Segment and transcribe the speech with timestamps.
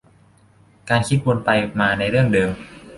[0.89, 1.49] การคิดวนไป
[1.79, 2.49] มาในเรื่องเดิม